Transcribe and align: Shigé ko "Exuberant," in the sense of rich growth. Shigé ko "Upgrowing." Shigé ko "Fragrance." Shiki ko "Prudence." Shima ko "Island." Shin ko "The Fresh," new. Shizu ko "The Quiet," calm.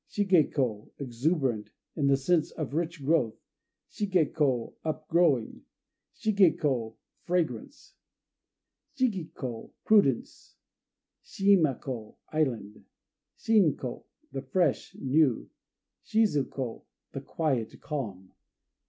Shigé 0.09 0.51
ko 0.51 0.91
"Exuberant," 0.97 1.69
in 1.95 2.07
the 2.07 2.17
sense 2.17 2.49
of 2.49 2.73
rich 2.73 3.05
growth. 3.05 3.37
Shigé 3.91 4.33
ko 4.33 4.73
"Upgrowing." 4.83 5.61
Shigé 6.17 6.57
ko 6.59 6.97
"Fragrance." 7.21 7.93
Shiki 8.97 9.31
ko 9.35 9.71
"Prudence." 9.85 10.55
Shima 11.21 11.75
ko 11.75 12.17
"Island." 12.29 12.83
Shin 13.37 13.77
ko 13.77 14.05
"The 14.31 14.41
Fresh," 14.41 14.95
new. 14.99 15.47
Shizu 16.03 16.45
ko 16.49 16.83
"The 17.11 17.21
Quiet," 17.21 17.79
calm. 17.79 18.31